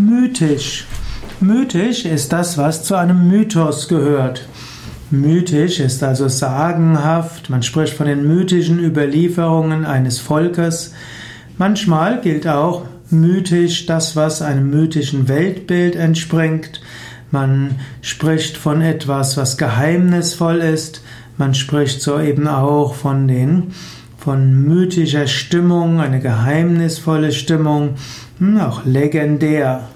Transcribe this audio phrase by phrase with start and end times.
[0.00, 0.86] Mythisch.
[1.40, 4.48] Mythisch ist das, was zu einem Mythos gehört.
[5.10, 10.94] Mythisch ist also sagenhaft, man spricht von den mythischen Überlieferungen eines Volkes.
[11.58, 16.80] Manchmal gilt auch mythisch das, was einem mythischen Weltbild entspringt.
[17.30, 21.02] Man spricht von etwas, was geheimnisvoll ist.
[21.36, 23.74] Man spricht so eben auch von den
[24.20, 27.94] von mythischer Stimmung, eine geheimnisvolle Stimmung,
[28.38, 29.88] hm, auch legendär.